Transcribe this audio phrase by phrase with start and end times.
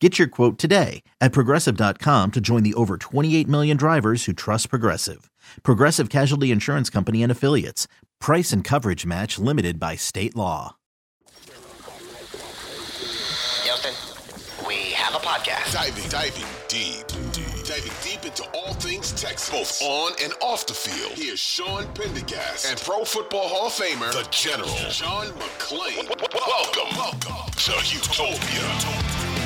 [0.00, 4.68] Get your quote today at progressive.com to join the over 28 million drivers who trust
[4.68, 5.30] Progressive.
[5.62, 7.88] Progressive Casualty Insurance Company and Affiliates.
[8.20, 10.76] Price and coverage match limited by state law.
[13.62, 13.94] Houston,
[14.68, 15.72] we have a podcast.
[15.72, 20.74] Diving, diving deep, deep, diving deep into all things Texas, both on and off the
[20.74, 21.12] field.
[21.12, 26.06] Here's Sean Pendergast and Pro Football Hall of Famer, the General, John McClain.
[26.34, 29.45] Welcome, welcome to Houtopia.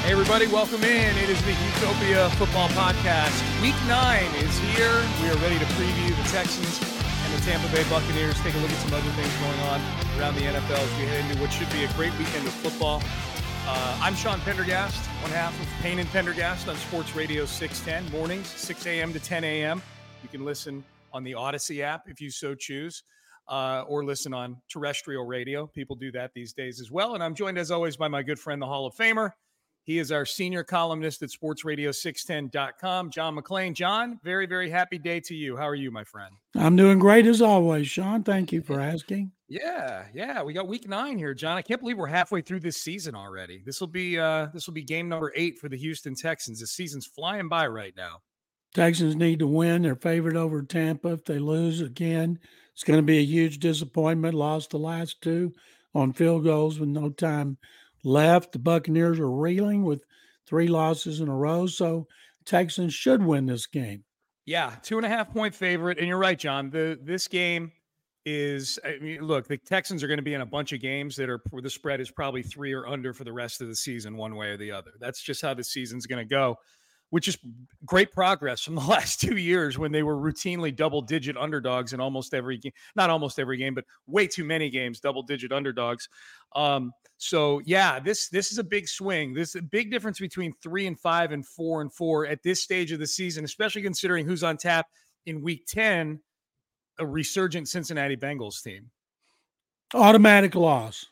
[0.00, 1.16] Hey, everybody, welcome in.
[1.18, 3.36] It is the Houtopia Football Podcast.
[3.60, 4.96] Week nine is here.
[5.20, 8.34] We are ready to preview the Texans and the Tampa Bay Buccaneers.
[8.40, 9.78] Take a look at some other things going on
[10.18, 13.02] around the NFL as we head into what should be a great weekend of football.
[13.66, 18.46] Uh, I'm Sean Pendergast, one half of Payne and Pendergast on Sports Radio 610, mornings,
[18.46, 19.12] 6 a.m.
[19.12, 19.82] to 10 a.m.
[20.22, 20.82] You can listen
[21.12, 23.02] on the Audacy app if you so choose.
[23.48, 25.66] Uh, or listen on terrestrial radio.
[25.66, 27.16] People do that these days as well.
[27.16, 29.32] And I'm joined, as always, by my good friend, the Hall of Famer,
[29.84, 33.74] he is our senior columnist at sportsradio610.com, John McClain.
[33.74, 35.56] John, very, very happy day to you.
[35.56, 36.34] How are you, my friend?
[36.54, 38.22] I'm doing great as always, Sean.
[38.22, 39.32] Thank you for asking.
[39.48, 40.42] Yeah, yeah.
[40.42, 41.56] We got week nine here, John.
[41.56, 43.62] I can't believe we're halfway through this season already.
[43.66, 46.60] This will be uh this will be game number eight for the Houston Texans.
[46.60, 48.18] The season's flying by right now.
[48.74, 49.82] Texans need to win.
[49.82, 51.14] They're favored over Tampa.
[51.14, 52.38] If they lose again,
[52.72, 54.34] it's going to be a huge disappointment.
[54.34, 55.52] Lost the last two
[55.94, 57.58] on field goals with no time
[58.04, 58.52] left.
[58.52, 60.04] The Buccaneers are reeling with
[60.46, 61.66] three losses in a row.
[61.66, 62.06] So
[62.44, 64.04] Texans should win this game.
[64.46, 65.98] Yeah, two and a half point favorite.
[65.98, 66.70] And you're right, John.
[66.70, 67.72] The this game
[68.26, 71.16] is I mean, look, the Texans are going to be in a bunch of games
[71.16, 73.76] that are where the spread is probably three or under for the rest of the
[73.76, 74.92] season, one way or the other.
[74.98, 76.56] That's just how the season's going to go
[77.10, 77.36] which is
[77.84, 82.00] great progress from the last two years when they were routinely double digit underdogs in
[82.00, 86.08] almost every game, not almost every game, but way too many games, double digit underdogs.
[86.56, 89.34] Um, so yeah, this this is a big swing.
[89.34, 92.62] This is a big difference between three and five and four and four at this
[92.62, 94.86] stage of the season, especially considering who's on tap
[95.26, 96.18] in week 10,
[96.98, 98.90] a resurgent Cincinnati Bengals team.
[99.94, 101.06] Automatic loss.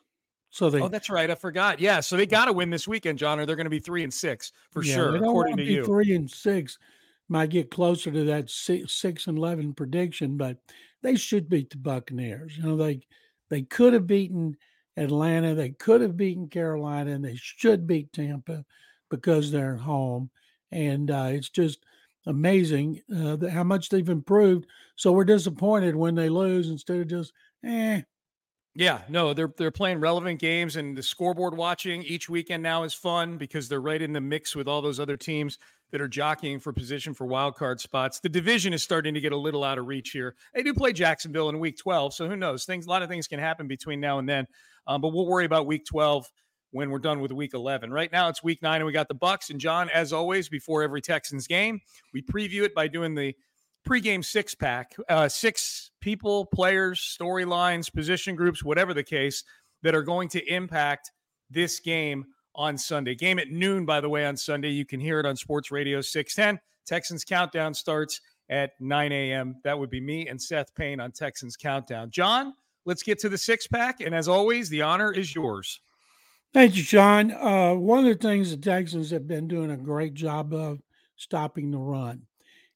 [0.51, 0.81] So they.
[0.81, 1.31] Oh, that's right.
[1.31, 1.81] I forgot.
[1.81, 2.01] Yeah.
[2.01, 4.13] So they got to win this weekend, John, or they're going to be three and
[4.13, 5.17] six for yeah, sure.
[5.17, 6.79] according to you, three and six
[7.29, 10.57] might get closer to that six, six and eleven prediction, but
[11.03, 12.57] they should beat the Buccaneers.
[12.57, 13.03] You know, they
[13.51, 14.57] they could have beaten
[14.97, 18.65] Atlanta, they could have beaten Carolina, and they should beat Tampa
[19.11, 20.31] because they're home.
[20.71, 21.85] And uh, it's just
[22.27, 24.67] amazing uh, how much they've improved.
[24.97, 27.33] So we're disappointed when they lose instead of just
[27.65, 28.03] eh,
[28.79, 32.95] yeah, no, they're they're playing relevant games, and the scoreboard watching each weekend now is
[32.95, 35.59] fun because they're right in the mix with all those other teams
[35.91, 38.21] that are jockeying for position for wild card spots.
[38.21, 40.37] The division is starting to get a little out of reach here.
[40.55, 42.67] They do play Jacksonville in Week 12, so who knows?
[42.67, 44.47] Things a lot of things can happen between now and then,
[44.87, 46.31] um, but we'll worry about Week 12
[46.71, 47.91] when we're done with Week 11.
[47.91, 49.51] Right now, it's Week nine, and we got the Bucks.
[49.51, 51.81] And John, as always, before every Texans game,
[52.15, 53.35] we preview it by doing the
[53.89, 59.45] pregame six pack, uh, six people, players, storylines, position groups, whatever the case,
[59.83, 61.13] that are going to impact
[61.51, 63.15] this game on Sunday.
[63.15, 64.69] Game at noon, by the way, on Sunday.
[64.69, 66.61] You can hear it on Sports Radio 610.
[66.87, 68.21] Texans Countdown starts
[68.51, 69.57] at 9 a.m.
[69.65, 72.11] That would be me and Seth Payne on Texans Countdown.
[72.11, 74.01] John, let's get to the six pack.
[74.01, 75.81] And as always, the honor is yours.
[76.53, 77.31] Thank you, John.
[77.31, 80.81] Uh, one of the things the Texans have been doing a great job of
[81.17, 82.28] stopping the run.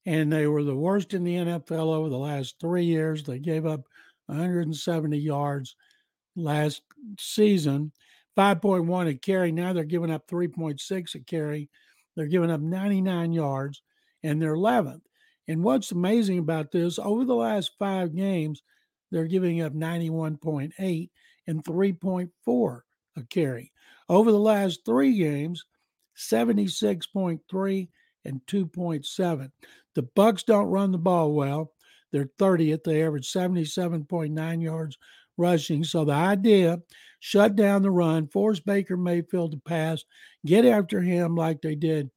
[0.06, 3.22] And they were the worst in the NFL over the last three years.
[3.22, 3.82] They gave up
[4.26, 5.76] 170 yards
[6.36, 6.82] last
[7.18, 7.92] season,
[8.36, 9.52] 5.1 a carry.
[9.52, 11.68] Now they're giving up 3.6 a carry.
[12.16, 13.82] They're giving up 99 yards,
[14.22, 15.02] and they're 11th.
[15.48, 18.62] And what's amazing about this, over the last five games,
[19.10, 21.10] they're giving up 91.8
[21.46, 22.80] and 3.4
[23.16, 23.72] a carry.
[24.08, 25.64] Over the last three games,
[26.16, 27.88] 76.3
[28.24, 29.50] and 2.7.
[29.94, 31.72] The Bucks don't run the ball well.
[32.12, 32.84] They're 30th.
[32.84, 34.98] They average 77.9 yards
[35.36, 35.84] rushing.
[35.84, 36.80] So the idea,
[37.20, 40.04] shut down the run, force Baker Mayfield to pass,
[40.44, 42.10] get after him like they did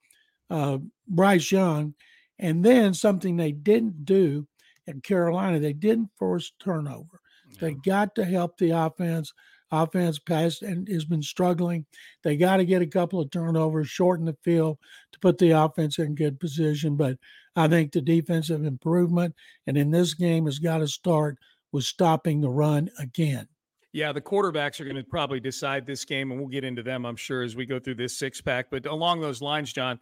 [0.50, 1.94] uh, Bryce Young,
[2.40, 4.48] and then something they didn't do
[4.88, 7.22] in Carolina, they didn't force turnover.
[7.60, 9.34] They got to help the offense.
[9.72, 11.86] Offense passed and has been struggling.
[12.24, 14.78] They got to get a couple of turnovers, shorten the field
[15.12, 16.96] to put the offense in good position.
[16.96, 17.18] But
[17.56, 19.36] I think the defensive improvement
[19.68, 21.38] and in this game has got to start
[21.72, 23.48] with stopping the run again.
[23.92, 27.06] Yeah, the quarterbacks are going to probably decide this game, and we'll get into them,
[27.06, 28.68] I'm sure, as we go through this six pack.
[28.70, 30.00] But along those lines, John,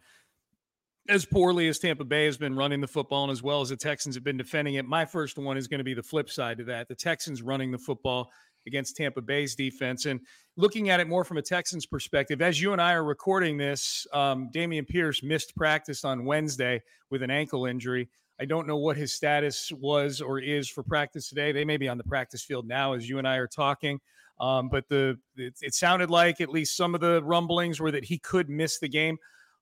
[1.08, 3.76] as poorly as Tampa Bay has been running the football and as well as the
[3.76, 6.58] Texans have been defending it, my first one is going to be the flip side
[6.58, 6.88] to that.
[6.88, 8.30] The Texans running the football
[8.66, 10.06] against Tampa Bay's defense.
[10.06, 10.20] And
[10.56, 14.06] looking at it more from a Texans perspective, as you and I are recording this,
[14.12, 18.08] um, Dameon Pierce missed practice on Wednesday with an ankle injury.
[18.40, 21.52] I don't know what his status was or is for practice today.
[21.52, 24.00] They may be on the practice field now as you and I are talking.
[24.40, 28.04] Um, but the it, it sounded like at least some of the rumblings were that
[28.04, 29.16] he could miss the game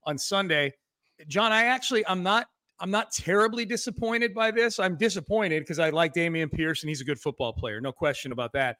[0.04, 0.72] on Sunday.
[1.28, 2.46] John, I actually I'm not
[2.80, 4.80] I'm not terribly disappointed by this.
[4.80, 8.32] I'm disappointed because I like Dameon Pierce and he's a good football player, no question
[8.32, 8.78] about that.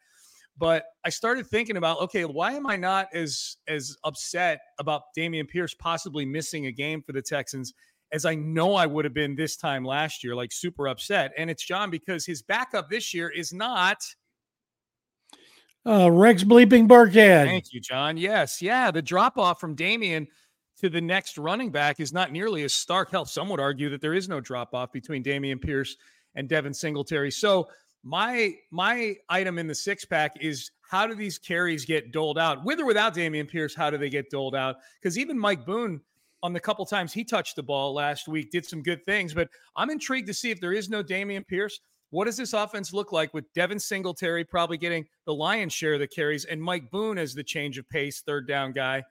[0.59, 5.49] But I started thinking about, okay, why am I not as as upset about Dameon
[5.49, 7.73] Pierce possibly missing a game for the Texans
[8.13, 11.33] as I know I would have been this time last year, like super upset.
[11.39, 14.05] And it's John because his backup this year is not
[15.87, 17.47] uh, Rex Bleeping Burkhead.
[17.47, 18.17] Thank you, John.
[18.17, 18.91] Yes, yeah.
[18.91, 20.27] The drop off from Dameon
[20.81, 23.11] to the next running back is not nearly as stark.
[23.11, 25.97] Hell, some would argue that there is no drop off between Dameon Pierce
[26.35, 27.31] and Devin Singletary.
[27.31, 27.69] So
[28.03, 32.65] my my item in the six pack is how do these carries get doled out
[32.65, 33.75] with or without Dameon Pierce?
[33.75, 34.77] How do they get doled out?
[35.01, 36.01] Because even Mike Boone
[36.43, 39.33] on the couple times he touched the ball last week did some good things.
[39.33, 41.81] But I'm intrigued to see if there is no Dameon Pierce.
[42.11, 46.01] What does this offense look like with Devin Singletary probably getting the lion's share of
[46.01, 49.03] the carries and Mike Boone as the change of pace third down guy?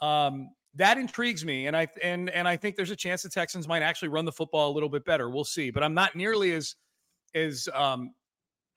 [0.00, 3.66] Um, that intrigues me, and I and and I think there's a chance the Texans
[3.66, 5.28] might actually run the football a little bit better.
[5.28, 6.76] We'll see, but I'm not nearly as
[7.34, 8.12] as um,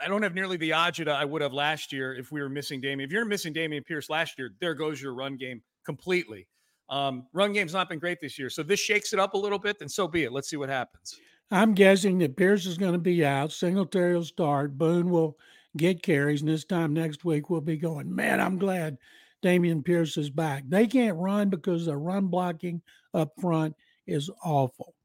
[0.01, 2.81] I don't have nearly the agita I would have last year if we were missing
[2.81, 3.03] Dameon.
[3.03, 6.47] If you're missing Dameon Pierce last year, there goes your run game completely.
[6.89, 9.59] Um, run game's not been great this year, so this shakes it up a little
[9.59, 9.79] bit.
[9.79, 10.31] Then so be it.
[10.31, 11.19] Let's see what happens.
[11.51, 13.51] I'm guessing that Pierce is going to be out.
[13.51, 14.77] Singletary will start.
[14.77, 15.37] Boone will
[15.77, 18.13] get carries, and this time next week we'll be going.
[18.13, 18.97] Man, I'm glad
[19.43, 20.63] Dameon Pierce is back.
[20.67, 22.81] They can't run because their run blocking
[23.13, 23.75] up front
[24.07, 24.95] is awful.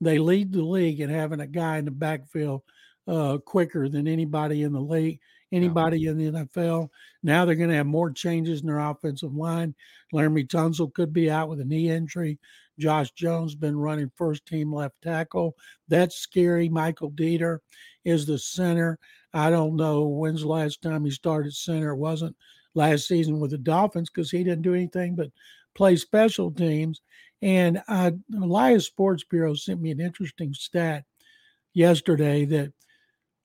[0.00, 2.62] They lead the league in having a guy in the backfield
[3.08, 5.20] uh, quicker than anybody in the league,
[5.50, 6.88] anybody in the NFL.
[7.22, 9.74] Now they're going to have more changes in their offensive line.
[10.14, 12.38] Laremy Tunsil could be out with a knee injury.
[12.78, 15.56] Josh Jones been running first team left tackle.
[15.88, 16.68] That's scary.
[16.68, 17.58] Michael Deiter
[18.04, 18.98] is the center.
[19.34, 21.90] I don't know when's the last time he started center.
[21.90, 22.36] It wasn't
[22.74, 25.30] last season with the Dolphins because he didn't do anything but
[25.74, 27.00] play special teams.
[27.40, 31.04] And uh, Elias Sports Bureau sent me an interesting stat
[31.74, 32.72] yesterday that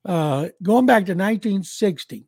[0.07, 2.25] uh, going back to 1960,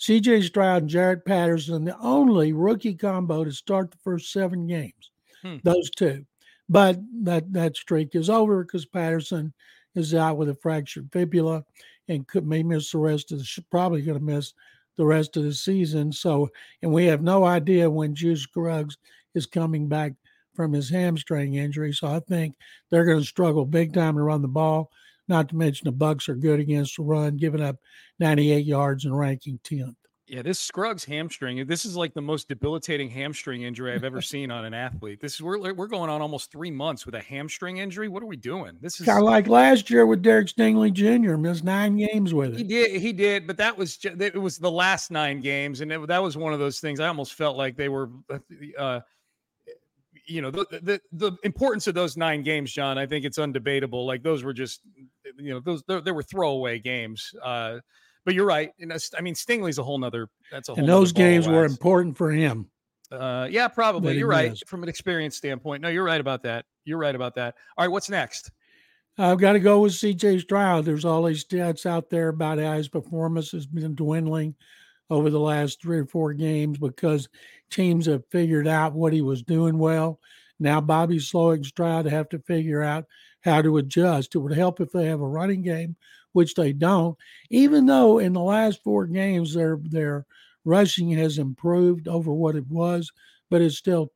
[0.00, 5.10] CJ Stroud and Jarrett Patterson, the only rookie combo to start the first seven games.
[5.42, 5.56] Hmm.
[5.62, 6.24] Those two.
[6.68, 9.52] But that, that streak is over because Patterson
[9.94, 11.64] is out with a fractured fibula
[12.08, 14.54] and could may miss the rest of the probably going to miss
[14.96, 16.12] the rest of the season.
[16.12, 16.48] So,
[16.82, 18.96] and we have no idea when Juice Scruggs
[19.34, 20.12] is coming back
[20.54, 21.92] from his hamstring injury.
[21.92, 22.54] So I think
[22.90, 24.90] they're going to struggle big time to run the ball.
[25.30, 27.76] Not to mention the Bucks are good against the run, giving up
[28.18, 29.94] 98 yards and ranking 10th.
[30.26, 31.64] Yeah, this Scruggs hamstring.
[31.66, 35.20] This is like the most debilitating hamstring injury I've ever seen on an athlete.
[35.20, 38.08] This is we're we're going on almost three months with a hamstring injury.
[38.08, 38.76] What are we doing?
[38.80, 41.36] This is kind of like last year with Derek Stingley Jr.
[41.36, 42.58] Missed nine games with it.
[42.58, 46.06] He did, he did, but that was it was the last nine games, and it,
[46.06, 47.00] that was one of those things.
[47.00, 48.38] I almost felt like they were, uh,
[48.78, 49.00] uh
[50.26, 52.98] you know, the, the the importance of those nine games, John.
[52.98, 54.06] I think it's undebatable.
[54.06, 54.80] Like those were just,
[55.38, 57.32] you know, those there were throwaway games.
[57.42, 57.78] Uh,
[58.24, 58.72] but you're right.
[58.80, 60.28] And I mean, Stingley's a whole nother.
[60.52, 60.78] That's a whole.
[60.80, 62.70] And those games were important for him.
[63.10, 64.16] Uh, yeah, probably.
[64.16, 65.82] You're right from an experience standpoint.
[65.82, 66.64] No, you're right about that.
[66.84, 67.54] You're right about that.
[67.76, 68.50] All right, what's next?
[69.18, 70.84] I've got to go with CJ Stroud.
[70.84, 74.54] There's all these stats out there about how his performance has been dwindling
[75.10, 77.28] over the last three or four games because
[77.70, 80.20] teams have figured out what he was doing well.
[80.58, 83.06] Now Bobby Slowik Stroud have to figure out
[83.42, 84.34] how to adjust.
[84.34, 85.96] It would help if they have a running game,
[86.32, 87.16] which they don't.
[87.50, 90.26] Even though in the last four games their their
[90.64, 93.10] rushing has improved over what it was,
[93.50, 94.12] but it's still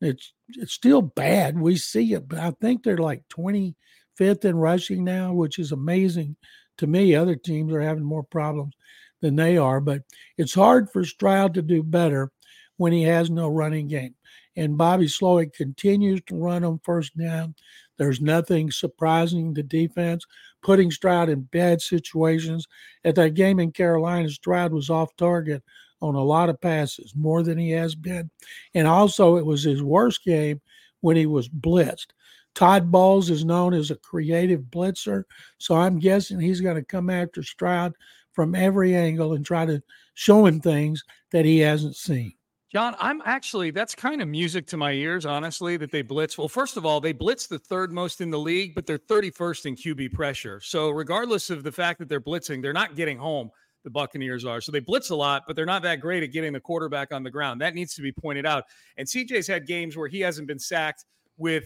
[0.00, 1.58] it's it's still bad.
[1.58, 6.36] We see it, but I think they're like 25th in rushing now, which is amazing
[6.78, 7.14] to me.
[7.14, 8.74] Other teams are having more problems
[9.20, 10.02] than they are, but
[10.36, 12.30] it's hard for Stroud to do better
[12.76, 14.14] when he has no running game.
[14.56, 17.54] And Bobby Slowik continues to run on first down.
[17.96, 20.24] There's nothing surprising the defense,
[20.62, 22.66] putting Stroud in bad situations.
[23.04, 25.62] At that game in Carolina, Stroud was off target
[26.00, 28.30] on a lot of passes, more than he has been.
[28.74, 30.60] And also, it was his worst game
[31.00, 32.06] when he was blitzed.
[32.54, 35.24] Todd Bowles is known as a creative blitzer,
[35.58, 37.94] so I'm guessing he's going to come after Stroud
[38.38, 39.82] from every angle and try to
[40.14, 41.02] show him things
[41.32, 42.32] that he hasn't seen.
[42.72, 46.38] John, I'm actually that's kind of music to my ears, honestly, that they blitz.
[46.38, 49.66] Well, first of all, they blitz the third most in the league, but they're 31st
[49.66, 50.60] in QB pressure.
[50.62, 53.50] So, regardless of the fact that they're blitzing, they're not getting home.
[53.82, 54.60] The Buccaneers are.
[54.60, 57.24] So they blitz a lot, but they're not that great at getting the quarterback on
[57.24, 57.60] the ground.
[57.60, 58.66] That needs to be pointed out.
[58.98, 61.06] And CJ's had games where he hasn't been sacked
[61.38, 61.64] with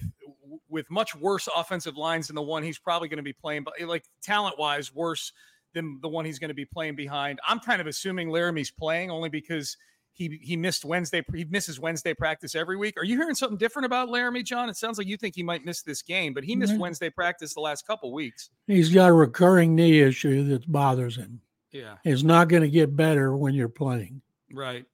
[0.70, 3.74] with much worse offensive lines than the one he's probably going to be playing, but
[3.86, 5.32] like talent wise, worse
[5.74, 7.40] than the one he's going to be playing behind.
[7.46, 9.76] I'm kind of assuming Laremy's playing only because
[10.12, 11.22] he he missed Wednesday.
[11.34, 12.96] He misses Wednesday practice every week.
[12.96, 14.68] Are you hearing something different about Laremy, John?
[14.68, 16.82] It sounds like you think he might miss this game, but he missed mm-hmm.
[16.82, 18.50] Wednesday practice the last couple weeks.
[18.66, 21.40] He's got a recurring knee issue that bothers him.
[21.70, 24.20] Yeah, it's not going to get better when you're playing.
[24.52, 24.84] Right.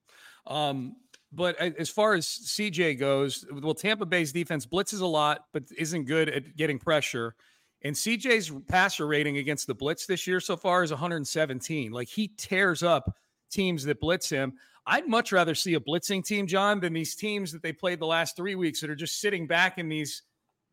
[0.46, 0.96] Um,
[1.32, 6.04] but as far as CJ goes, well, Tampa Bay's defense blitzes a lot, but isn't
[6.04, 7.34] good at getting pressure.
[7.82, 11.92] And CJ's passer rating against the blitz this year so far is 117.
[11.92, 13.14] Like he tears up
[13.50, 14.54] teams that blitz him.
[14.86, 18.06] I'd much rather see a blitzing team, John, than these teams that they played the
[18.06, 20.22] last three weeks that are just sitting back in these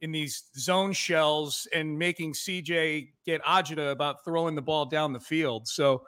[0.01, 5.19] in these zone shells and making CJ get agita about throwing the ball down the
[5.19, 5.67] field.
[5.67, 6.03] So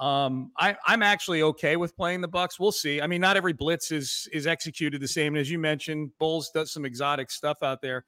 [0.00, 2.58] um, I, I'm actually okay with playing the Bucks.
[2.58, 3.00] We'll see.
[3.00, 5.36] I mean, not every blitz is is executed the same.
[5.36, 8.04] As you mentioned, Bowles does some exotic stuff out there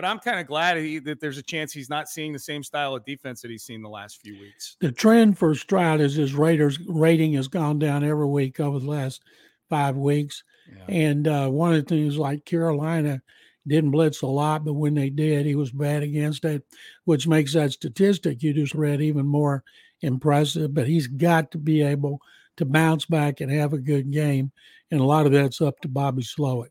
[0.00, 2.62] but I'm kind of glad he, that there's a chance he's not seeing the same
[2.62, 4.78] style of defense that he's seen the last few weeks.
[4.80, 8.88] The trend for Stroud is his Raiders rating has gone down every week over the
[8.88, 9.22] last
[9.68, 10.42] five weeks.
[10.74, 10.84] Yeah.
[10.88, 13.20] And uh, one of the things like Carolina
[13.66, 16.64] didn't blitz a lot, but when they did, he was bad against it,
[17.04, 19.62] which makes that statistic you just read even more
[20.00, 20.72] impressive.
[20.72, 22.22] But he's got to be able
[22.56, 24.50] to bounce back and have a good game.
[24.90, 26.70] And a lot of that's up to Bobby Slowik.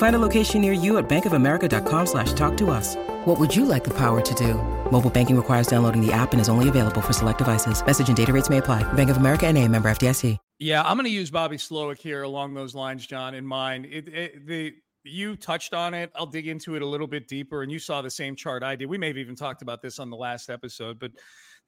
[0.00, 2.96] Find a location near you at bankofamerica.com slash talk to us.
[3.26, 4.54] What would you like the power to do?
[4.90, 7.84] Mobile banking requires downloading the app and is only available for select devices.
[7.84, 8.82] Message and data rates may apply.
[8.94, 10.38] Bank of America and a member FDIC.
[10.58, 13.84] Yeah, I'm going to use Bobby Slowik here along those lines, John, in mind.
[13.84, 14.72] It, it, the
[15.04, 16.10] You touched on it.
[16.14, 17.62] I'll dig into it a little bit deeper.
[17.62, 18.88] And you saw the same chart I did.
[18.88, 21.10] We may have even talked about this on the last episode, but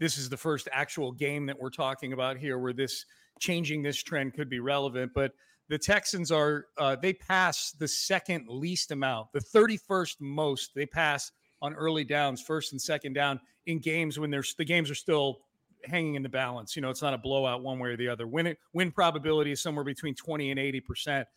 [0.01, 3.05] this is the first actual game that we're talking about here where this
[3.41, 5.13] changing this trend could be relevant.
[5.15, 5.33] But–
[5.73, 11.33] the Texans are uh, they pass the second least amount, the 31st most they pass
[11.63, 15.39] on early downs, first and second down in games when there's the games are still
[15.87, 16.77] hanging in the balance.
[16.77, 18.27] You know, it's not a blowout one way or the other.
[18.27, 21.29] Win win probability is somewhere between 20 and 80 percent.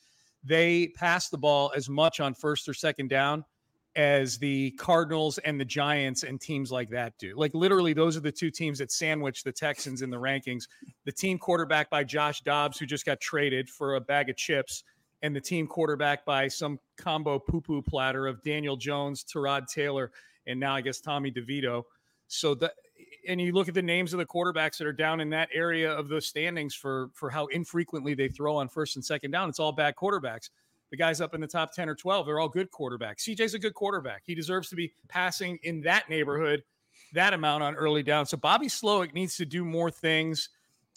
[0.44, 3.46] They pass the ball as much on first or second down
[3.96, 7.34] as the Cardinals and the Giants and teams like that do.
[7.36, 10.64] Like literally, those are the two teams that sandwich the Texans in the rankings.
[11.06, 14.84] The team quarterback by Josh Dobbs, who just got traded for a bag of chips,
[15.22, 20.12] and the team quarterback by some combo poo poo platter of Daniel Jones, Tyrod Taylor,
[20.46, 21.84] and now I guess Tommy DeVito.
[22.28, 22.72] So the
[23.28, 25.92] and you look at the names of the quarterbacks that are down in that area
[25.92, 29.50] of the standings for for how infrequently they throw on first and second down.
[29.50, 30.50] It's all bad quarterbacks.
[30.96, 33.28] The guys up in the top 10 or 12, they're all good quarterbacks.
[33.28, 34.22] CJ's a good quarterback.
[34.26, 36.64] He deserves to be passing in that neighborhood
[37.12, 38.26] that amount on early down.
[38.26, 40.48] So Bobby Slowik needs to do more things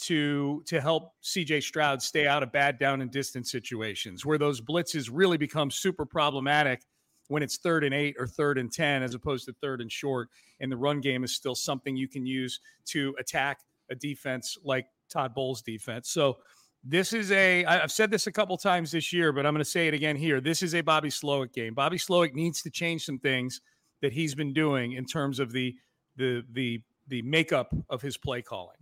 [0.03, 4.61] to to help CJ Stroud stay out of bad down and distance situations where those
[4.61, 6.83] blitzes really become super problematic
[7.27, 10.29] when it's third and eight or third and 10 as opposed to third and short.
[10.61, 14.87] And the run game is still something you can use to attack a defense like
[15.09, 16.09] Todd Bowles' defense.
[16.09, 16.39] So
[16.85, 19.71] this is a I've said this a couple times this year, but I'm going to
[19.71, 20.41] say it again here.
[20.41, 21.75] This is a Bobby Slowik game.
[21.75, 23.61] Bobby Slowik needs to change some things
[24.01, 25.75] that he's been doing in terms of the
[26.17, 28.77] the the the makeup of his play calling.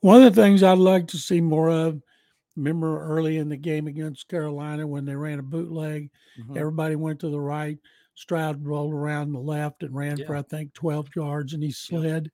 [0.00, 2.02] One of the things I'd like to see more of,
[2.56, 6.58] remember early in the game against Carolina when they ran a bootleg, mm-hmm.
[6.58, 7.78] everybody went to the right.
[8.14, 10.26] Stroud rolled around the left and ran yeah.
[10.26, 12.24] for I think 12 yards and he slid.
[12.24, 12.30] Yeah.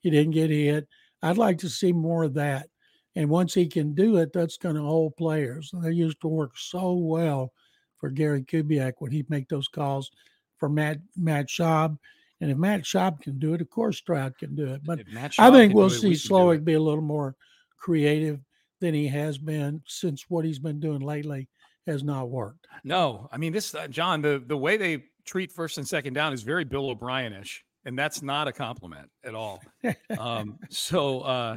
[0.00, 0.86] He didn't get hit.
[1.22, 2.68] I'd like to see more of that.
[3.16, 5.70] And once he can do it, that's going to hold players.
[5.72, 7.52] And They used to work so well
[7.98, 10.10] for Gary Kubiak when he'd make those calls
[10.58, 11.98] for Matt Matt Schaub.
[12.40, 14.82] And if Matt Schaub can do it, of course Stroud can do it.
[14.84, 15.00] But
[15.38, 17.36] I think we'll see we Slowik be a little more
[17.78, 18.40] creative
[18.80, 21.48] than he has been since what he's been doing lately
[21.86, 22.66] has not worked.
[22.82, 24.20] No, I mean this, uh, John.
[24.22, 28.22] The the way they treat first and second down is very Bill O'Brien-ish, and that's
[28.22, 29.62] not a compliment at all.
[30.18, 31.56] um, so uh,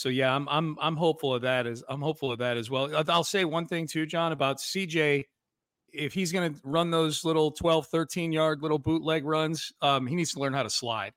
[0.00, 2.90] so yeah, I'm I'm I'm hopeful of that as I'm hopeful of that as well.
[3.10, 5.26] I'll say one thing too, John, about CJ.
[5.92, 10.16] If he's going to run those little 12, 13 yard little bootleg runs, um, he
[10.16, 11.12] needs to learn how to slide.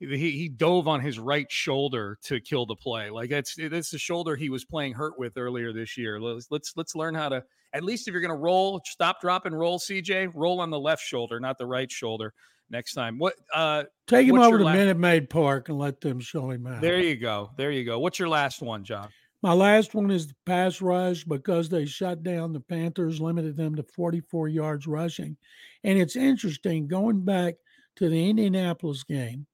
[0.00, 3.08] He, he dove on his right shoulder to kill the play.
[3.08, 6.20] Like that's that's the shoulder he was playing hurt with earlier this year.
[6.20, 9.46] Let's let's, let's learn how to at least if you're going to roll, stop, drop,
[9.46, 9.78] and roll.
[9.78, 12.34] CJ, roll on the left shoulder, not the right shoulder
[12.74, 13.18] next time.
[13.18, 14.76] What uh take him over to last...
[14.76, 16.82] Minute Maid Park and let them show him out.
[16.82, 17.50] There you go.
[17.56, 17.98] There you go.
[17.98, 19.08] What's your last one, John?
[19.42, 23.76] My last one is the pass rush because they shut down the Panthers, limited them
[23.76, 25.36] to 44 yards rushing.
[25.84, 27.54] And it's interesting going back
[27.96, 29.46] to the Indianapolis game,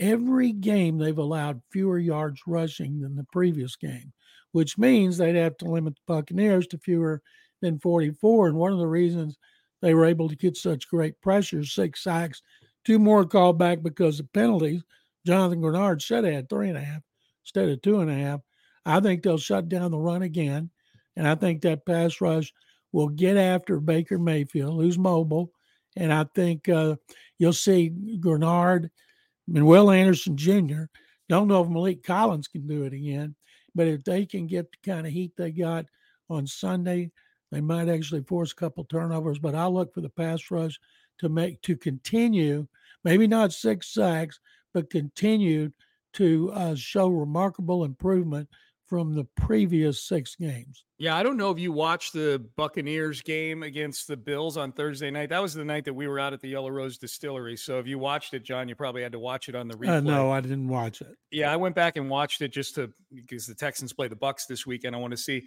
[0.00, 4.12] every game they've allowed fewer yards rushing than the previous game,
[4.52, 7.20] which means they'd have to limit the Buccaneers to fewer
[7.60, 8.48] than 44.
[8.48, 9.36] And one of the reasons
[9.80, 12.42] they were able to get such great pressure, six sacks,
[12.84, 14.82] two more called back because of penalties.
[15.26, 17.02] Jonathan Greenard should have had three and a half
[17.44, 18.40] instead of two and a half.
[18.84, 20.70] I think they'll shut down the run again.
[21.16, 22.52] And I think that pass rush
[22.92, 25.52] will get after Baker Mayfield, who's mobile.
[25.96, 26.96] And I think uh,
[27.38, 28.88] you'll see Greenard
[29.54, 30.84] and Will Anderson Jr.
[31.28, 33.34] Don't know if Maliek Collins can do it again,
[33.74, 35.86] but if they can get the kind of heat they got
[36.30, 37.10] on Sunday,
[37.50, 40.78] they might actually force a couple turnovers, but I'll look for the pass rush
[41.18, 42.66] to make to continue,
[43.04, 44.40] maybe not six sacks,
[44.74, 45.70] but continue
[46.14, 48.48] to uh, show remarkable improvement
[48.88, 50.84] from the previous six games.
[50.96, 55.10] Yeah, I don't know if you watched the Buccaneers game against the Bills on Thursday
[55.10, 55.28] night.
[55.28, 57.56] That was the night that we were out at the Yellow Rose Distillery.
[57.56, 59.98] So if you watched it, John, you probably had to watch it on the replay.
[59.98, 61.14] Uh, no, I didn't watch it.
[61.30, 64.46] Yeah, I went back and watched it just to because the Texans play the Bucks
[64.46, 64.96] this weekend.
[64.96, 65.46] I want to see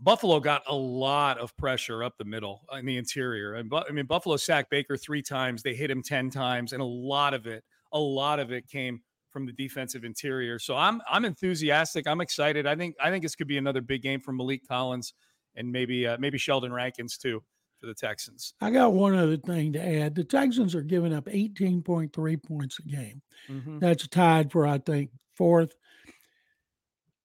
[0.00, 3.54] Buffalo got a lot of pressure up the middle in the interior.
[3.54, 5.62] And I mean, Buffalo sacked Baker three times.
[5.62, 6.72] They hit him 10 times.
[6.72, 10.58] And a lot of it, a lot of it came from the defensive interior.
[10.58, 12.06] So I'm I'm enthusiastic.
[12.06, 12.66] I'm excited.
[12.66, 15.12] I think I think this could be another big game for Maliek Collins
[15.56, 17.42] and maybe uh, maybe Sheldon Rankins too
[17.80, 18.54] for the Texans.
[18.60, 20.14] I got one other thing to add.
[20.14, 23.20] The Texans are giving up 18.3 points a game.
[23.50, 23.80] Mm-hmm.
[23.80, 25.74] That's tied for I think fourth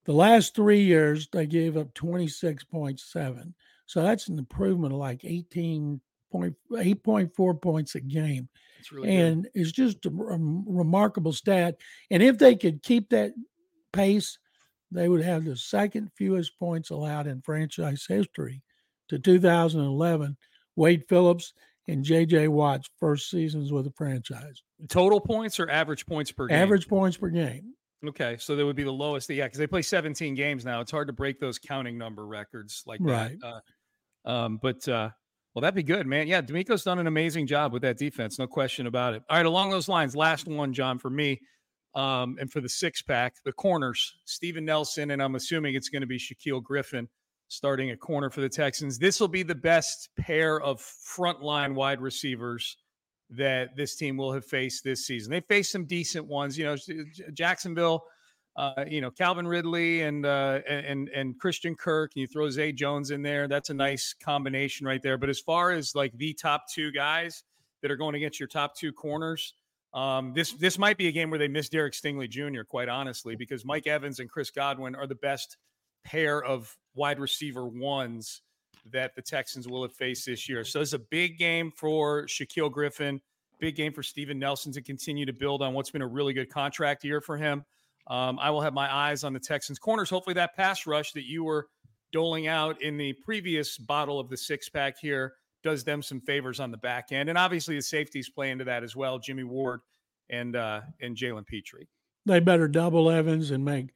[0.10, 3.54] the last three years, they gave up 26.7.
[3.86, 8.50] So that's an improvement of like 18 point, 8.4 points a game.
[8.92, 9.52] Really and good.
[9.54, 11.76] it's just a, a remarkable stat.
[12.10, 13.34] And if they could keep that
[13.94, 14.40] pace,
[14.92, 18.64] they would have the second fewest points allowed in franchise history
[19.10, 20.36] to 2011.
[20.76, 21.54] Wade Phillips
[21.88, 22.48] and J.J.
[22.48, 24.64] Watt's first seasons with the franchise.
[24.88, 26.58] Total points or average points per game?
[26.58, 27.76] Average points per game.
[28.08, 29.30] Okay, so that would be the lowest.
[29.30, 30.80] Yeah, because they play 17 games now.
[30.80, 33.38] It's hard to break those counting number records like right.
[33.42, 33.64] that.
[34.26, 35.10] Uh, um, but uh,
[35.54, 36.28] well, that'd be good, man.
[36.28, 39.24] Yeah, DeMeco's done an amazing job with that defense, no question about it.
[39.30, 41.42] All right, along those lines, last one, John, for me,
[41.96, 46.02] um, and for the six pack, the corners, Steven Nelson, and I'm assuming it's going
[46.02, 47.10] to be Shaquill Griffin
[47.50, 49.00] starting at corner for the Texans.
[49.00, 52.78] This will be the best pair of frontline wide receivers
[53.32, 55.32] that this team will have faced this season.
[55.32, 56.76] They faced some decent ones, you know,
[57.34, 58.04] Jacksonville,
[58.56, 62.12] uh, you know, Calvin Ridley and uh, and and Christian Kirk.
[62.16, 63.48] And you throw Zay Jones in there.
[63.48, 65.18] That's a nice combination right there.
[65.18, 67.44] But as far as like the top two guys
[67.82, 69.54] that are going against your top two corners,
[69.94, 72.64] um, this this might be a game where they miss Derek Stingley Jr.
[72.68, 75.58] Quite honestly, because Mike Evans and Chris Godwin are the best
[76.04, 78.42] pair of wide receiver ones
[78.92, 80.64] that the Texans will have faced this year.
[80.64, 83.22] So it's a big game for Shaquill Griffin,
[83.60, 86.50] big game for Steven Nelson to continue to build on what's been a really good
[86.50, 87.64] contract year for him.
[88.08, 90.10] Um, I will have my eyes on the Texans corners.
[90.10, 91.68] Hopefully, that pass rush that you were
[92.12, 96.60] doling out in the previous bottle of the six pack here does them some favors
[96.60, 97.30] on the back end.
[97.30, 99.20] And obviously, the safeties play into that as well.
[99.20, 99.82] Jimmy Ward
[100.30, 101.88] and uh, and Jalen Pitre.
[102.26, 103.90] They better double Evans and make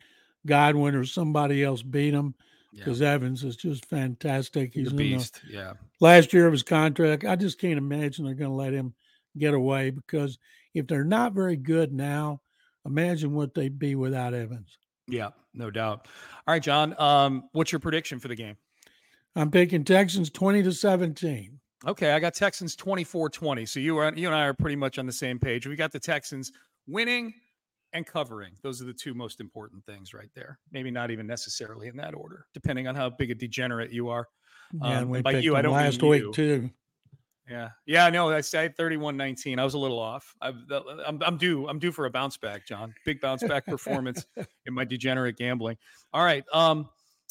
[0.45, 2.35] Godwin or somebody else beat them
[2.75, 3.11] because yeah.
[3.11, 4.73] Evans is just fantastic.
[4.73, 5.41] He's a beast.
[5.47, 5.73] The, yeah.
[5.99, 8.93] Last year of his contract, I just can't imagine they're going to let him
[9.37, 10.37] get away because
[10.73, 12.41] if they're not very good now,
[12.85, 14.77] imagine what they'd be without Evans.
[15.07, 16.07] Yeah, no doubt.
[16.47, 16.95] All right, John.
[16.99, 18.57] Um, what's your prediction for the game?
[19.35, 21.59] I'm picking Texans 20 to 17.
[21.85, 23.67] Okay, I got Texans 24-20.
[23.67, 25.67] So you are you and I are pretty much on the same page.
[25.67, 26.51] We got the Texans
[26.87, 27.33] winning
[27.93, 28.53] and covering.
[28.61, 30.59] Those are the two most important things right there.
[30.71, 34.27] Maybe not even necessarily in that order, depending on how big a degenerate you are.
[34.81, 36.33] Yeah, um, by you, I don't last week you.
[36.33, 36.69] too.
[37.49, 39.59] Yeah, yeah, no, I said 31-19.
[39.59, 40.33] I was a little off.
[40.41, 41.67] i am I'm due.
[41.67, 42.95] I'm due for a bounce back, John.
[43.05, 44.25] Big bounce back performance
[44.65, 45.77] in my degenerate gambling.
[46.13, 46.45] All right.
[46.53, 46.89] Um,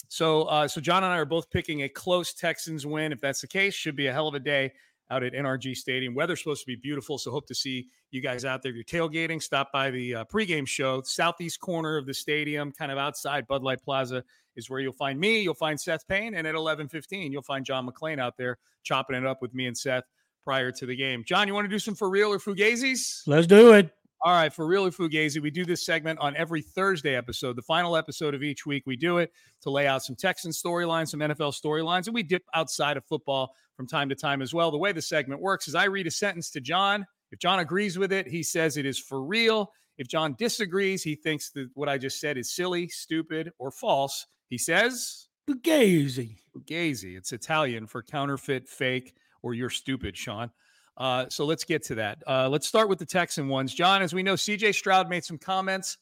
[0.09, 3.12] so, uh, so John and I are both picking a close Texans win.
[3.12, 4.72] If that's the case, should be a hell of a day
[5.12, 6.14] out at NRG Stadium.
[6.14, 8.72] Weather's supposed to be beautiful, so hope to see you guys out there.
[8.75, 12.90] If you're tailgating, stop by the uh, pregame show, southeast corner of the stadium, kind
[12.90, 14.25] of outside Bud Light Plaza
[14.57, 15.40] is where you'll find me.
[15.40, 19.27] You'll find Seth Payne, and at 11:15, you'll find John McClain out there chopping it
[19.27, 20.05] up with me and Seth
[20.44, 21.25] prior to the game.
[21.25, 23.22] John, you want to do some for real or fugazis?
[23.27, 23.90] Let's do it.
[24.24, 27.62] All right, for Real or Fugazi, we do this segment on every Thursday episode, the
[27.62, 28.85] final episode of each week.
[28.87, 29.32] We do it
[29.62, 33.52] to lay out some Texan storylines, some NFL storylines, and we dip outside of football
[33.76, 34.70] from time to time as well.
[34.70, 37.04] The way the segment works is I read a sentence to John.
[37.32, 39.72] If John agrees with it, he says it is for real.
[39.98, 44.28] If John disagrees, he thinks that what I just said is silly, stupid, or false.
[44.48, 46.37] He says Fugazi.
[46.56, 47.16] Fugazi.
[47.16, 50.52] It's Italian for counterfeit, fake, or you're stupid, Sean.
[50.96, 52.22] Uh, so let's get to that.
[52.26, 53.74] Uh, let's start with the Texan ones.
[53.74, 55.98] John, as we know, CJ Stroud made some comments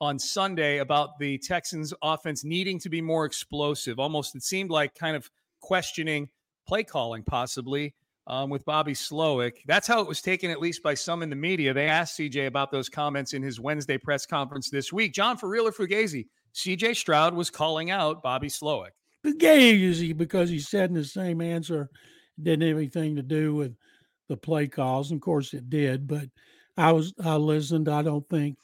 [0.00, 3.98] on Sunday about the Texans offense needing to be more explosive.
[3.98, 5.30] Almost, it seemed like kind of
[5.60, 6.28] questioning
[6.66, 7.94] play calling, possibly
[8.26, 9.58] um, with Bobby Slowik.
[9.66, 11.72] That's how it was taken, at least by some in the media.
[11.72, 15.14] They asked CJ about those comments in his Wednesday press conference this week.
[15.14, 18.90] John, for real or Fugazi, CJ Stroud was calling out Bobby Slowik.
[19.24, 21.88] Fugazi, because he said in the same answer,
[22.42, 23.74] didn't have anything to do with
[24.28, 25.10] the play calls.
[25.10, 26.28] Of course, it did, but
[26.76, 27.88] I was I listened.
[27.88, 28.56] I don't think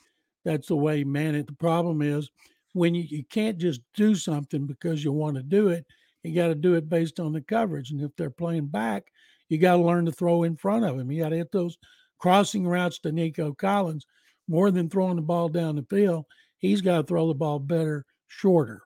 [0.44, 1.46] that's the way man it.
[1.46, 2.30] The problem is
[2.72, 5.84] when you, you can't just do something because you want to do it.
[6.22, 7.90] You got to do it based on the coverage.
[7.90, 9.04] And if they're playing back,
[9.48, 11.10] you got to learn to throw in front of him.
[11.10, 11.78] You got to hit those
[12.18, 14.06] crossing routes to Nico Collins
[14.48, 16.26] more than throwing the ball down the field.
[16.58, 18.82] He's got to throw the ball better, shorter.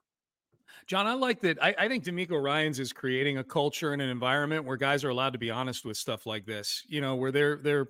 [0.87, 1.57] John, I like that.
[1.63, 5.09] I, I think DeMeco Ryans is creating a culture and an environment where guys are
[5.09, 6.83] allowed to be honest with stuff like this.
[6.87, 7.87] You know, where they're they're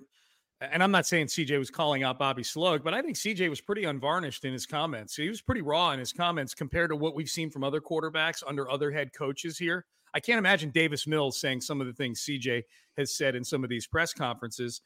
[0.60, 3.60] and I'm not saying CJ was calling out Bobby Slug, but I think CJ was
[3.60, 5.14] pretty unvarnished in his comments.
[5.14, 8.42] He was pretty raw in his comments compared to what we've seen from other quarterbacks
[8.46, 9.84] under other head coaches here.
[10.14, 12.62] I can't imagine Davis Mills saying some of the things CJ
[12.96, 14.80] has said in some of these press conferences.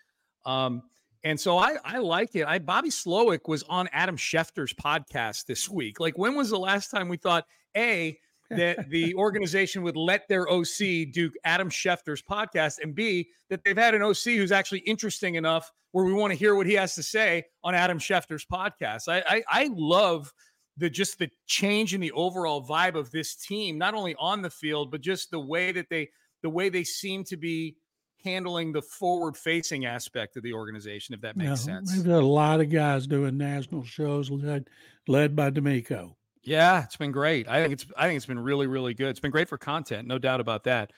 [0.45, 0.83] Um,
[1.23, 2.47] and so I, I like it.
[2.47, 6.01] I Bobby Slowik was on Adam Schefter's podcast this week.
[6.01, 7.45] Like, when was the last time we thought
[7.77, 8.19] a
[8.51, 13.77] that the organization would let their OC do Adam Schefter's podcast, and B that they've
[13.77, 16.95] had an OC who's actually interesting enough where we want to hear what he has
[16.97, 19.09] to say on Adam Schefter's podcast.
[19.09, 20.33] I I, I love
[20.77, 24.51] the just the change in the overall vibe of this team, not only on the
[24.51, 26.11] field but just the way that they
[26.43, 27.77] the way they seem to be
[28.25, 31.95] handling the forward facing aspect of the organization, if that makes yeah, sense.
[31.95, 34.69] We've got a lot of guys doing national shows led
[35.07, 36.15] led by DeMeco.
[36.43, 37.49] Yeah, it's been great.
[37.49, 39.09] I think it's I think it's been really really good.
[39.09, 40.93] It's been great for content, no doubt about that.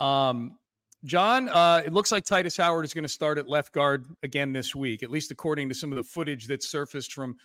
[0.00, 0.58] Um,
[1.04, 4.52] John, uh, it looks like Tytus Howard is going to start at left guard again
[4.52, 7.36] this week, at least according to some of the footage that surfaced from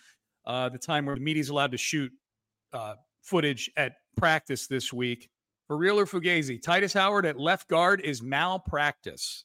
[0.46, 2.10] uh, the time where the media is allowed to shoot
[2.72, 5.28] uh, footage at practice this week.
[5.68, 9.44] For real or Fugazi, Tytus Howard at left guard is malpractice.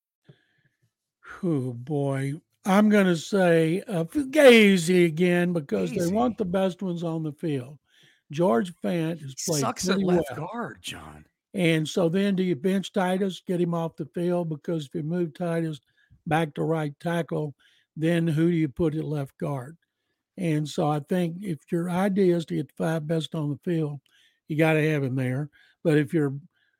[1.43, 2.33] Oh boy,
[2.65, 7.31] I'm going to say uh, Fugazi again because they want the best ones on the
[7.33, 7.79] field.
[8.31, 10.47] George Fant has played sucks at left well.
[10.47, 11.25] guard, John.
[11.53, 14.49] And so then do you bench Tytus, get him off the field?
[14.49, 15.79] Because if you move Tytus
[16.27, 17.55] back to right tackle,
[17.97, 19.77] then who do you put at left guard?
[20.37, 23.59] And so I think if your idea is to get the five best on the
[23.69, 23.99] field,
[24.47, 25.49] you got to have him there.
[25.83, 26.35] But if your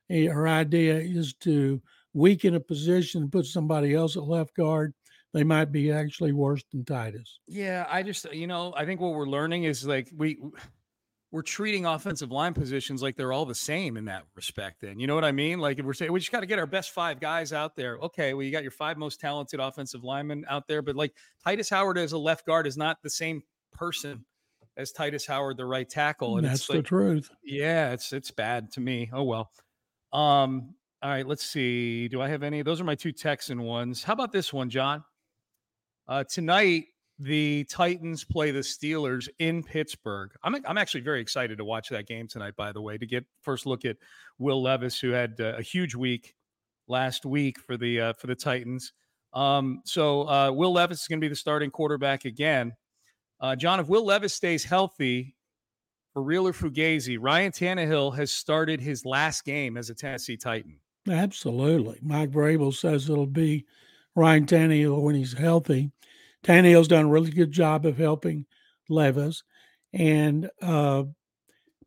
[0.07, 1.81] your idea is to
[2.13, 4.93] weaken a position and put somebody else at left guard,
[5.33, 7.37] they might be actually worse than Tytus.
[7.47, 10.37] Yeah, I just you know I think what we're learning is like we
[11.31, 14.81] we're treating offensive line positions like they're all the same in that respect.
[14.81, 15.59] Then you know what I mean?
[15.59, 17.97] Like if we're saying we just got to get our best five guys out there.
[17.99, 21.13] Okay, well you got your five most talented offensive linemen out there, but like
[21.45, 24.25] Tytus Howard as a left guard is not the same person
[24.75, 26.37] as Tytus Howard, the right tackle.
[26.37, 27.29] And that's the truth.
[27.43, 29.09] Yeah, it's it's bad to me.
[29.13, 29.51] Oh well.
[30.11, 30.75] Um.
[31.03, 31.25] All right.
[31.25, 32.07] Let's see.
[32.07, 32.61] Do I have any?
[32.61, 34.03] Those are my two Texan ones.
[34.03, 35.03] How about this one, John?
[36.07, 36.85] Uh, tonight
[37.21, 40.31] the Titans play the Steelers in Pittsburgh.
[40.43, 42.55] I'm I'm actually very excited to watch that game tonight.
[42.55, 43.97] By the way, to get first look at
[44.39, 46.35] Will Levis, who had uh, a huge week
[46.87, 48.93] last week for the uh, for the Titans.
[49.33, 52.73] Um, so uh, Will Levis is going to be the starting quarterback again.
[53.39, 55.35] Uh, John, if Will Levis stays healthy,
[56.13, 60.80] for real or Fugazi, Ryan Tannehill has started his last game as a Tennessee Titan.
[61.09, 63.65] Absolutely, Mike Vrabel says it'll be
[64.15, 65.91] Ryan Tannehill when he's healthy.
[66.43, 68.45] Tannehill's done a really good job of helping
[68.89, 69.43] Levis,
[69.93, 71.03] and uh,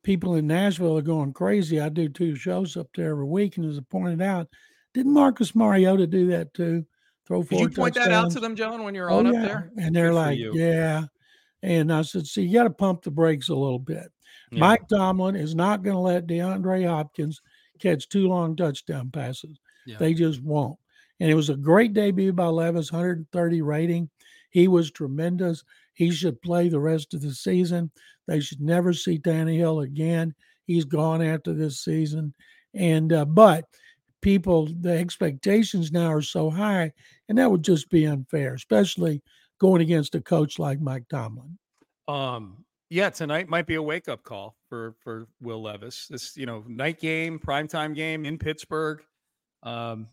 [0.02, 1.80] people in Nashville are going crazy.
[1.80, 4.48] I do two shows up there every week, and as I pointed out,
[4.94, 6.84] didn't Marcus Mariota do that too?
[7.26, 7.60] Throw four.
[7.60, 8.10] Did you point touchdowns?
[8.10, 9.40] that out to them, John, when you're oh, on yeah.
[9.40, 9.70] up there?
[9.78, 11.04] And they're Good like, "Yeah."
[11.62, 14.12] And I said, "See, you got to pump the brakes a little bit."
[14.52, 14.60] Yeah.
[14.60, 17.40] Mike Tomlin is not going to let DeAndre Hopkins
[17.80, 19.58] catch two long touchdown passes.
[19.86, 19.96] Yeah.
[19.98, 20.78] They just won't.
[21.20, 24.10] And it was a great debut by Levis, 130 rating.
[24.50, 25.62] He was tremendous.
[25.94, 27.90] He should play the rest of the season.
[28.26, 30.34] They should never see Tannehill again.
[30.66, 32.34] He's gone after this season.
[32.74, 33.64] And uh, but
[34.22, 36.92] people, the expectations now are so high,
[37.28, 39.22] and that would just be unfair, especially
[39.60, 41.58] going against a coach like Mike Tomlin.
[42.08, 46.06] Um, yeah, tonight might be a wake up call for for Will Levis.
[46.06, 49.02] This, you know, night game, primetime game in Pittsburgh.
[49.64, 50.06] Um,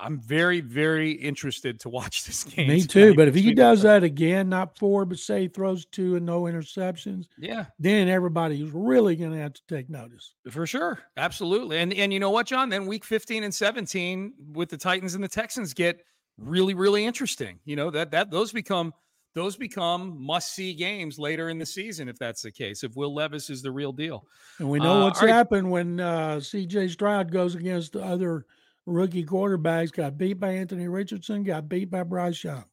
[0.00, 2.68] I'm very, very interested to watch this game.
[2.68, 3.16] Me too.
[3.16, 6.42] But if he does that again, not four, but say he throws two and no
[6.42, 10.34] interceptions, yeah, then everybody everybody's really going to have to take notice.
[10.48, 11.78] For sure, absolutely.
[11.78, 12.68] And and you know what, John?
[12.68, 16.04] Then week 15 and 17 with the Titans and the Texans get
[16.38, 17.58] really, really interesting.
[17.64, 18.94] You know that that those become
[19.34, 22.82] those become must see games later in the season if that's the case.
[22.82, 24.26] If Will Levis is the real deal,
[24.58, 25.72] and we know uh, what's happened right.
[25.72, 26.88] when uh, C.J.
[26.88, 28.46] Stroud goes against the other
[28.86, 32.64] rookie quarterbacks, got beat by Anthony Richardson, got beat by Bryce Young.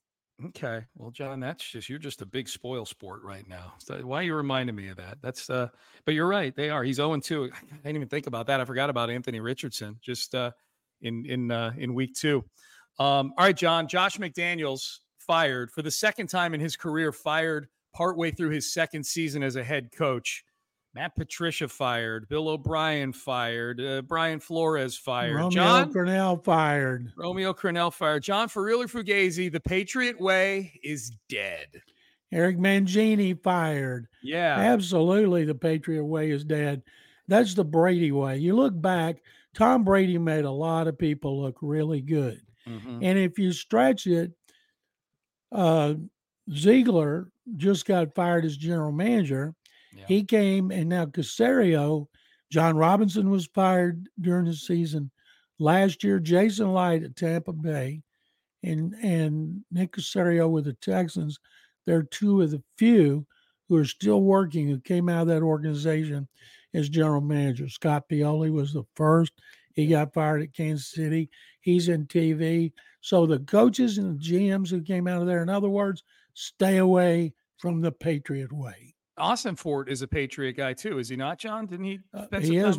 [0.46, 0.86] Okay.
[0.96, 3.74] Well, John, that's just you're just a big spoil sport right now.
[3.80, 5.18] So why are you reminding me of that?
[5.22, 5.70] That's uh
[6.06, 6.84] but you're right, they are.
[6.84, 7.50] He's 0 2.
[7.54, 8.62] I didn't even think about that.
[8.62, 10.52] I forgot about Anthony Richardson just uh
[11.02, 12.46] in in uh in week two.
[13.00, 17.68] Um, all right, John, Josh McDaniels fired for the second time in his career, fired
[17.94, 20.44] partway through his second season as a head coach.
[20.96, 22.28] Matt Patricia fired.
[22.28, 23.80] Bill O'Brien fired.
[23.80, 25.36] Uh, Brian Flores fired.
[25.36, 27.12] Romeo John Crennel fired.
[27.16, 28.24] Romeo Crennel fired.
[28.24, 31.68] John for real Fugazi, the Patriot way is dead.
[32.32, 34.08] Eric Mangini fired.
[34.24, 34.56] Yeah.
[34.58, 36.82] Absolutely, the Patriot way is dead.
[37.28, 38.38] That's the Brady way.
[38.38, 39.18] You look back,
[39.54, 42.42] Tom Brady made a lot of people look really good.
[42.68, 43.00] Mm-hmm.
[43.02, 44.32] And if you stretch it,
[45.52, 45.96] uh,
[46.52, 49.56] Ziegler just got fired as general manager
[49.98, 50.06] yeah.
[50.08, 52.08] He came, and now Caserio,
[52.52, 55.12] Jon Robinson was fired during the season.
[55.60, 58.04] Last year, Jason Licht at Tampa Bay
[58.64, 61.40] and and Nick Caserio with the Texans.
[61.86, 63.26] They're two of the few
[63.68, 66.28] who are still working who came out of that organization
[66.74, 67.68] as general manager.
[67.70, 69.34] Scott Pioli was the first.
[69.74, 71.30] He got fired at Kansas City.
[71.62, 72.72] He's in TV.
[73.08, 76.76] So the coaches and the GMs who came out of there, in other words, stay
[76.76, 78.96] away from the Patriot way.
[79.18, 81.68] Ossenfort is a Patriot guy too, is he not, John?
[81.68, 82.00] Didn't he?
[82.14, 82.78] Uh, he is.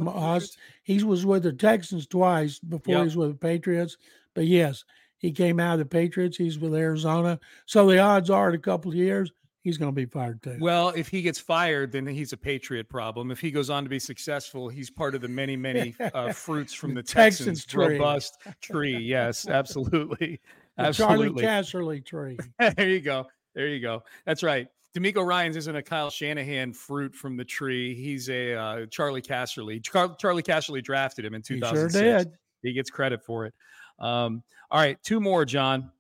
[0.83, 3.01] He was with the Texans twice before yep.
[3.01, 3.97] he was with the Patriots.
[4.35, 4.85] But yes,
[5.17, 6.37] he came out of the Patriots.
[6.37, 7.41] He's with Arizona.
[7.64, 9.33] So the odds are in a couple of years,
[9.69, 10.57] he's going to be fired too.
[10.61, 13.31] Well, if he gets fired, then he's a Patriot problem.
[13.31, 16.73] If he goes on to be successful, he's part of the many, many uh, fruits
[16.73, 17.99] from the, the Texans, Texans tree.
[17.99, 18.97] robust tree.
[19.09, 20.41] Yes, absolutely.
[20.79, 21.43] absolutely.
[21.43, 22.39] Charley Casserly tree.
[22.59, 23.27] there you go.
[23.55, 24.03] There you go.
[24.25, 24.69] That's right.
[24.97, 27.95] DeMeco Ryans isn't a Kyle Shanahan fruit from the tree.
[27.95, 29.83] He's a uh, Charley Casserly.
[29.83, 31.95] Char- Charley Casserly drafted him in 2006.
[31.95, 32.33] He sure did.
[32.63, 33.55] He gets credit for it.
[33.99, 35.91] Um, all right, two more, John.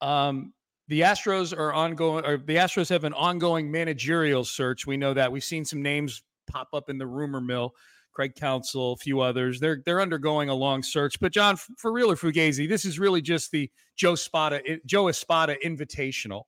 [0.00, 0.52] Um,
[0.90, 4.88] the Astros are ongoing, or the Astros have an ongoing managerial search.
[4.88, 5.30] We know that.
[5.30, 7.74] We've seen some names pop up in the rumor mill.
[8.12, 9.60] Craig Counsell, a few others.
[9.60, 11.20] They're they're undergoing a long search.
[11.20, 15.56] But John, for real or Fugazi, this is really just the Joe Espada Joe Espada
[15.64, 16.42] Invitational.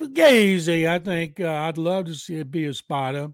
[0.00, 3.32] Fugazi, I think uh, I'd love to see it be Espada,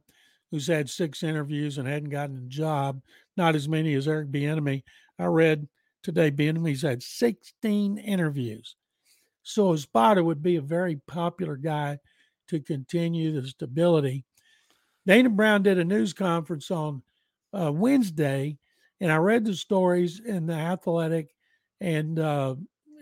[0.50, 3.00] who's had six interviews and hadn't gotten a job.
[3.38, 4.82] Not as many as Eric Bieniemy.
[5.18, 5.66] I read
[6.02, 8.76] today Bieniemy's had 16 interviews.
[9.42, 11.98] So Espada would be a very popular guy
[12.48, 14.24] to continue the stability.
[15.06, 17.02] Dana Brown did a news conference on
[17.52, 18.56] uh, Wednesday,
[19.00, 21.30] and I read the stories in the Athletic
[21.80, 22.54] and uh,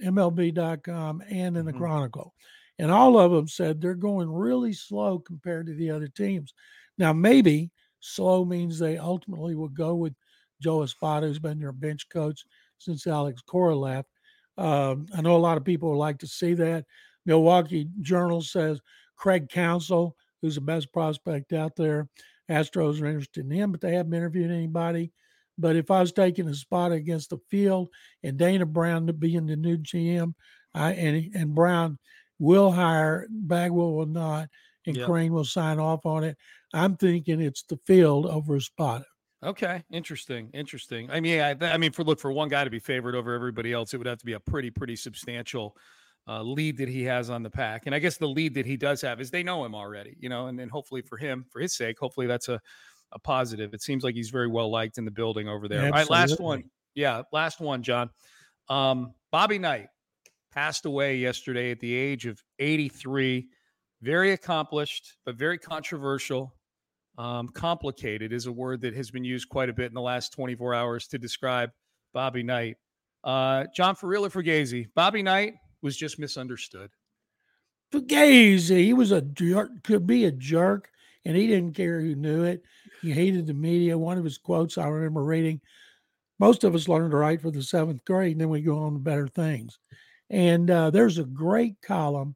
[0.02, 1.78] MLB.com and in the mm-hmm.
[1.78, 2.34] Chronicle.
[2.78, 6.54] And all of them said they're going really slow compared to the other teams.
[6.96, 10.14] Now, maybe slow means they ultimately will go with
[10.62, 12.44] Joe Espada, who's been their bench coach
[12.78, 14.08] since Alex Cora left.
[14.60, 16.84] Um, I know a lot of people would like to see that.
[17.26, 18.80] Milwaukee Journal says
[19.16, 22.08] Craig Counsell, who's the best prospect out there,
[22.50, 25.12] Astros are interested in him, but they haven't interviewed anybody.
[25.56, 27.88] But if I was taking a spot against the field
[28.22, 30.34] and Dana Brown to be in the new GM,
[30.74, 31.98] I and and Brown
[32.38, 34.48] will hire, Bagwell will not,
[34.86, 35.06] and yep.
[35.06, 36.36] Crane will sign off on it.
[36.72, 39.04] I'm thinking it's the field over Espada.
[39.42, 41.10] Okay, interesting, interesting.
[41.10, 43.72] I mean, I, I, mean, for look for one guy to be favored over everybody
[43.72, 45.76] else, it would have to be a pretty, pretty substantial
[46.28, 47.84] uh, lead that he has on the pack.
[47.86, 50.28] And I guess the lead that he does have is they know him already, you
[50.28, 52.60] know, and then hopefully for him, for his sake, hopefully that's a
[53.12, 53.74] a positive.
[53.74, 55.78] It seems like he's very well liked in the building over there.
[55.78, 56.00] Absolutely.
[56.00, 56.64] All right, last one.
[56.94, 58.10] Yeah, last one, John.
[58.68, 59.88] Um, Bobby Knight
[60.52, 63.48] passed away yesterday at the age of 83.
[64.02, 66.54] Very accomplished, but very controversial.
[67.18, 70.32] Um, complicated is a word that has been used quite a bit in the last
[70.32, 71.70] 24 hours to describe
[72.14, 72.76] Bobby Knight.
[73.22, 76.90] Uh, John, or Fugazi, Bobby Knight was just misunderstood.
[77.92, 80.88] Fugazi, he was a jerk, could be a jerk,
[81.24, 82.62] and he didn't care who knew it.
[83.02, 83.98] He hated the media.
[83.98, 85.60] One of his quotes I remember reading
[86.40, 88.94] most of us learn to write for the seventh grade, and then we go on
[88.94, 89.78] to better things.
[90.30, 92.34] And uh, there's a great column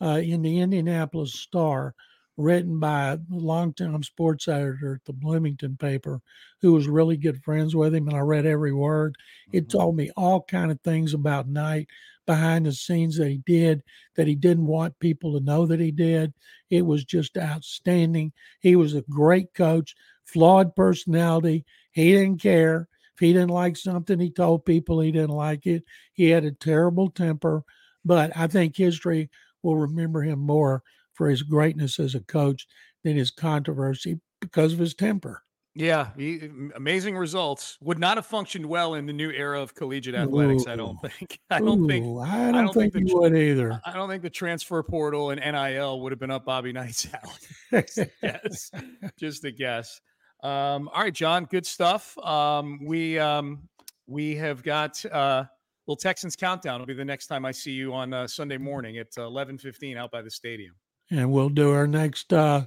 [0.00, 1.94] uh, in the Indianapolis Star
[2.36, 6.20] written by a longtime sports editor at the Bloomington paper
[6.60, 9.16] who was really good friends with him and I read every word.
[9.52, 9.78] It mm-hmm.
[9.78, 11.88] told me all kind of things about Knight
[12.26, 13.82] behind the scenes that he did
[14.16, 16.32] that he didn't want people to know that he did.
[16.70, 18.32] It was just outstanding.
[18.60, 21.64] He was a great coach, flawed personality.
[21.90, 22.88] He didn't care.
[23.14, 25.84] If he didn't like something, he told people he didn't like it.
[26.14, 27.62] He had a terrible temper,
[28.04, 29.28] but I think history
[29.62, 30.82] will remember him more
[31.14, 32.66] for his greatness as a coach
[33.04, 35.42] than his controversy because of his temper.
[35.74, 37.78] Yeah, he, amazing results.
[37.80, 40.66] Would not have functioned well in the new era of collegiate athletics.
[40.66, 40.70] Ooh.
[40.70, 41.40] I don't think.
[41.50, 42.04] I don't Ooh, think.
[42.22, 43.80] I don't, I don't think, think the, would either.
[43.86, 47.84] I don't think the transfer portal and NIL would have been up Bobby Knight's alley.
[48.22, 48.70] yes,
[49.18, 49.98] just a guess.
[50.42, 51.46] Um, all right, John.
[51.46, 52.18] Good stuff.
[52.18, 53.66] Um, we um,
[54.06, 55.44] we have got uh,
[55.86, 56.82] little Texans countdown.
[56.82, 59.56] It'll be the next time I see you on uh, Sunday morning at uh, eleven
[59.56, 60.74] fifteen out by the stadium
[61.12, 62.66] and we'll do our next uh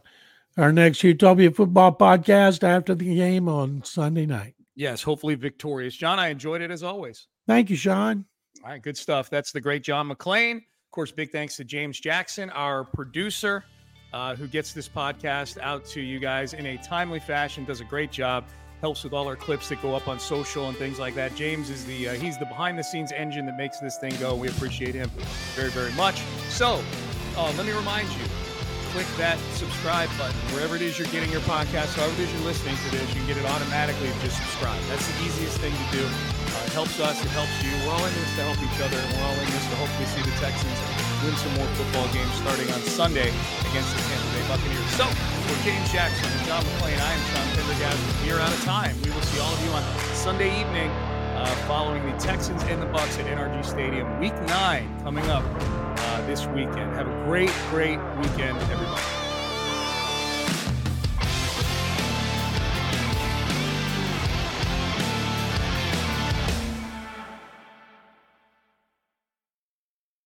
[0.57, 4.55] our next Houtopia football podcast after the game on Sunday night.
[4.75, 5.95] Yes, hopefully victorious.
[5.95, 7.27] John, I enjoyed it as always.
[7.47, 8.25] Thank you, Sean.
[8.63, 9.29] All right, good stuff.
[9.29, 10.57] That's the great John McClain.
[10.57, 13.65] Of course, big thanks to James Jackson, our producer,
[14.13, 17.85] uh, who gets this podcast out to you guys in a timely fashion, does a
[17.85, 18.45] great job,
[18.81, 21.35] helps with all our clips that go up on social and things like that.
[21.35, 24.35] James is the uh, he's the behind the scenes engine that makes this thing go.
[24.35, 25.09] We appreciate him
[25.53, 26.21] very very much.
[26.49, 26.81] So,
[27.37, 28.23] uh, let me remind you
[28.95, 31.99] click that subscribe button wherever it is you're getting your podcast.
[31.99, 34.79] However it is you're listening to this, you can get it automatically and just subscribe.
[34.87, 35.99] That's the easiest thing to do.
[35.99, 37.75] Uh, it helps us, it helps you.
[37.83, 40.07] We're all in this to help each other, and we're all in this to hopefully
[40.15, 40.79] see the Texans
[41.27, 43.35] win some more football games starting on Sunday
[43.67, 44.91] against the Tampa Bay Buccaneers.
[44.95, 47.99] So, for James Jackson and John McClain, I am Sean Pendergast.
[48.23, 48.95] We're out of time.
[49.03, 49.83] We will see all of you on
[50.15, 50.87] Sunday evening
[51.35, 54.07] uh, following the Texans and the Bucs at NRG Stadium.
[54.23, 55.43] Week nine coming up
[56.05, 56.93] Uh, this weekend.
[56.93, 59.24] Have a great, great weekend, everybody.